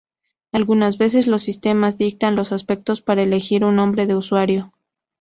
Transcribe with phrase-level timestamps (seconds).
[0.51, 4.71] Algunas veces los sistemas dictan los aspectos para elegir un nombre de usuario.